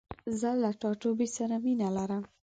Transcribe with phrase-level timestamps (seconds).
[0.39, 2.23] زه له خپل ټاټوبي سره مينه لرم.